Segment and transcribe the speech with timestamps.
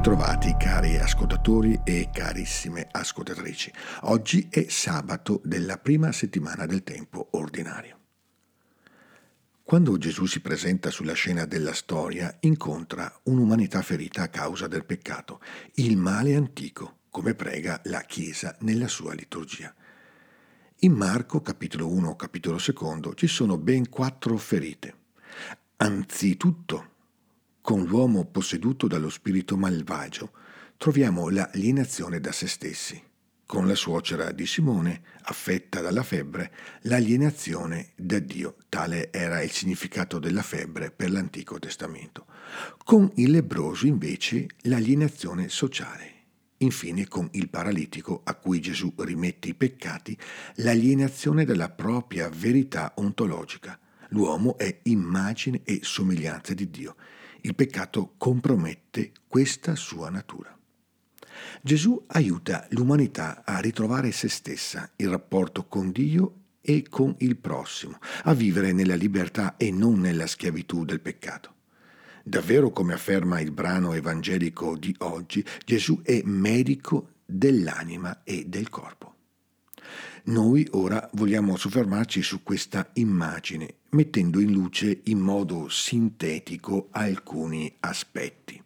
[0.00, 3.70] ritrovati cari ascoltatori e carissime ascoltatrici.
[4.04, 7.98] Oggi è sabato della prima settimana del tempo ordinario.
[9.62, 15.42] Quando Gesù si presenta sulla scena della storia, incontra un'umanità ferita a causa del peccato,
[15.74, 19.74] il male antico, come prega la Chiesa nella sua liturgia.
[20.78, 24.94] In Marco, capitolo 1, capitolo 2, ci sono ben quattro ferite.
[25.76, 26.89] Anzitutto,
[27.60, 30.32] con l'uomo posseduto dallo spirito malvagio,
[30.76, 33.02] troviamo l'alienazione da se stessi.
[33.44, 38.56] Con la suocera di Simone, affetta dalla febbre, l'alienazione da Dio.
[38.68, 42.26] Tale era il significato della febbre per l'Antico Testamento.
[42.84, 46.18] Con il lebroso, invece, l'alienazione sociale.
[46.58, 50.16] Infine, con il paralitico a cui Gesù rimette i peccati,
[50.56, 53.78] l'alienazione dalla propria verità ontologica.
[54.10, 56.94] L'uomo è immagine e somiglianza di Dio
[57.42, 60.56] il peccato compromette questa sua natura.
[61.62, 67.98] Gesù aiuta l'umanità a ritrovare se stessa, il rapporto con Dio e con il prossimo,
[68.24, 71.54] a vivere nella libertà e non nella schiavitù del peccato.
[72.22, 79.14] Davvero, come afferma il brano evangelico di oggi, Gesù è medico dell'anima e del corpo.
[80.24, 88.62] Noi ora vogliamo soffermarci su questa immagine, mettendo in luce in modo sintetico alcuni aspetti.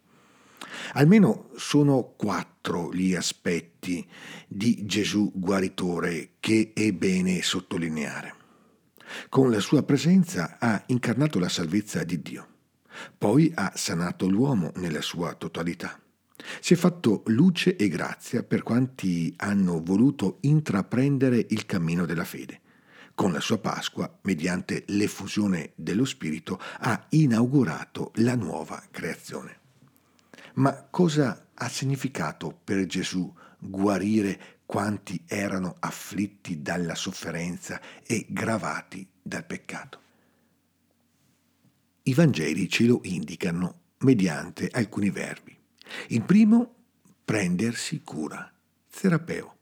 [0.93, 4.05] Almeno sono quattro gli aspetti
[4.47, 8.35] di Gesù guaritore che è bene sottolineare.
[9.29, 12.47] Con la sua presenza ha incarnato la salvezza di Dio,
[13.17, 15.99] poi ha sanato l'uomo nella sua totalità
[16.59, 22.61] si è fatto luce e grazia per quanti hanno voluto intraprendere il cammino della fede.
[23.15, 29.59] Con la sua Pasqua, mediante l'effusione dello Spirito, ha inaugurato la nuova creazione.
[30.55, 39.45] Ma cosa ha significato per Gesù guarire quanti erano afflitti dalla sofferenza e gravati dal
[39.45, 40.01] peccato?
[42.03, 45.54] I Vangeli ce lo indicano mediante alcuni verbi.
[46.07, 46.73] Il primo,
[47.23, 48.51] prendersi cura,
[48.89, 49.55] terapeo,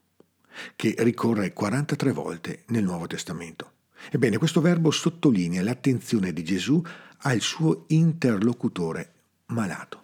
[0.76, 3.72] che ricorre 43 volte nel Nuovo Testamento.
[4.10, 6.82] Ebbene, questo verbo sottolinea l'attenzione di Gesù
[7.18, 9.12] al suo interlocutore
[9.46, 10.02] malato.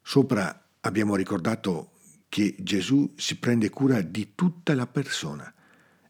[0.00, 1.92] Sopra abbiamo ricordato
[2.28, 5.52] che Gesù si prende cura di tutta la persona.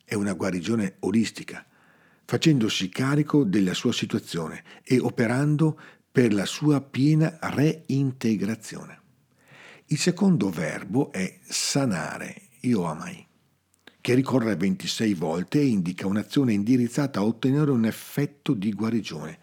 [0.04, 1.66] È una guarigione olistica,
[2.24, 5.78] facendosi carico della sua situazione e operando
[6.14, 9.00] per la sua piena reintegrazione.
[9.86, 13.26] Il secondo verbo è sanare, io amai,
[14.00, 19.40] che ricorre 26 volte e indica un'azione indirizzata a ottenere un effetto di guarigione.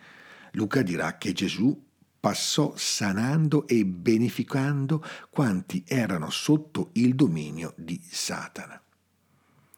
[0.51, 1.77] Luca dirà che Gesù
[2.17, 8.81] passò sanando e beneficando quanti erano sotto il dominio di Satana.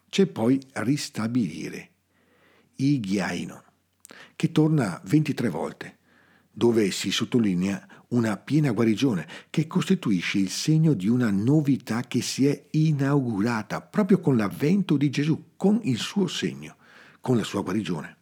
[0.10, 1.90] C'è poi ristabilire,
[2.76, 3.64] ighiaino,
[4.36, 5.98] che torna 23 volte
[6.56, 12.46] dove si sottolinea una piena guarigione che costituisce il segno di una novità che si
[12.46, 16.76] è inaugurata proprio con l'avvento di Gesù, con il suo segno,
[17.20, 18.18] con la sua guarigione.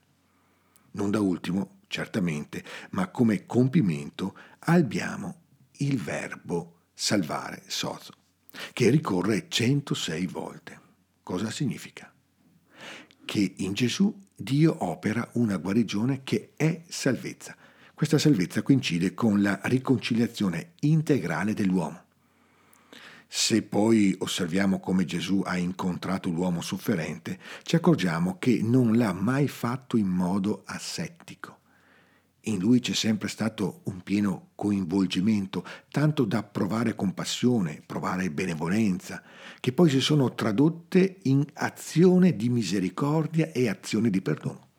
[0.92, 5.42] Non da ultimo, certamente, ma come compimento abbiamo
[5.80, 8.13] il verbo salvare sozo,
[8.72, 10.80] che ricorre 106 volte.
[11.22, 12.13] Cosa significa?
[13.25, 17.56] Che in Gesù Dio opera una guarigione che è salvezza
[18.01, 22.01] questa salvezza coincide con la riconciliazione integrale dell'uomo.
[23.28, 29.47] Se poi osserviamo come Gesù ha incontrato l'uomo sofferente, ci accorgiamo che non l'ha mai
[29.47, 31.59] fatto in modo assettico.
[32.45, 39.21] In lui c'è sempre stato un pieno coinvolgimento, tanto da provare compassione, provare benevolenza,
[39.59, 44.69] che poi si sono tradotte in azione di misericordia e azione di perdono.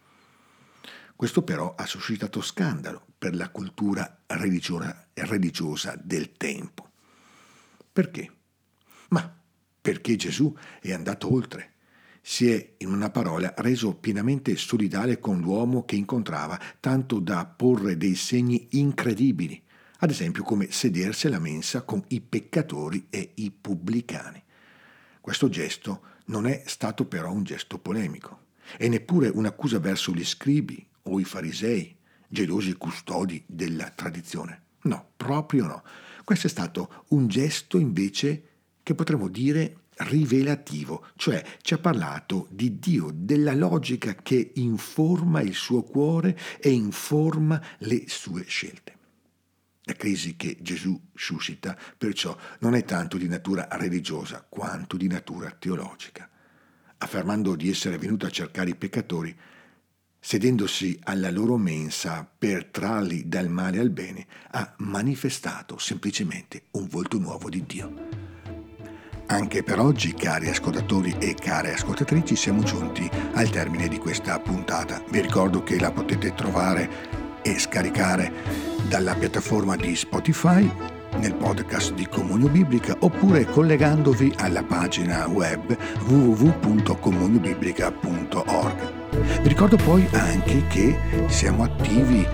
[1.23, 6.91] Questo però ha suscitato scandalo per la cultura religiosa, del tempo.
[7.93, 8.33] Perché?
[9.11, 9.33] Ma
[9.81, 11.75] perché Gesù è andato oltre.
[12.21, 17.97] Si è, in una parola, reso pienamente solidale con l'uomo che incontrava, tanto da porre
[17.97, 19.63] dei segni incredibili,
[19.99, 24.43] ad esempio come sedersi alla mensa con i peccatori e i pubblicani.
[25.21, 28.47] Questo gesto non è stato però un gesto polemico
[28.77, 31.97] e neppure un'accusa verso gli scribi o i farisei,
[32.29, 34.63] gelosi custodi della tradizione.
[34.83, 35.83] No, proprio no.
[36.25, 38.49] Questo è stato un gesto invece
[38.83, 45.55] che potremmo dire rivelativo, cioè ci ha parlato di Dio, della logica che informa il
[45.55, 48.99] suo cuore e informa le sue scelte.
[49.85, 55.51] La crisi che Gesù suscita perciò non è tanto di natura religiosa quanto di natura
[55.51, 56.29] teologica.
[56.99, 59.37] Affermando di essere venuto a cercare i peccatori,
[60.25, 67.19] sedendosi alla loro mensa per trarli dal male al bene, ha manifestato semplicemente un volto
[67.19, 67.93] nuovo di Dio.
[69.27, 75.03] Anche per oggi, cari ascoltatori e care ascoltatrici, siamo giunti al termine di questa puntata.
[75.11, 76.89] Vi ricordo che la potete trovare
[77.43, 78.33] e scaricare
[78.89, 80.71] dalla piattaforma di Spotify
[81.17, 85.77] nel podcast di Comunio Biblica oppure collegandovi alla pagina web
[86.07, 89.02] www.comuniobiblica.org.
[89.13, 92.27] Vi ricordo poi anche che siamo attivi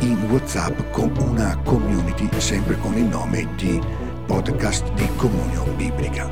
[0.00, 3.80] in WhatsApp con una community sempre con il nome di
[4.26, 6.26] podcast di Comunio Biblica.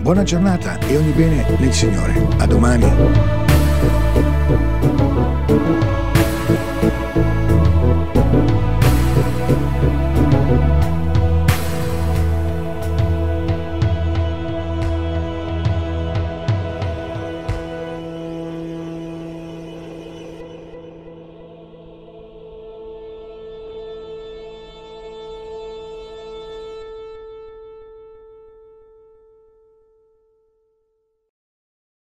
[0.00, 2.26] Buona giornata e ogni bene nel Signore.
[2.38, 3.47] A domani.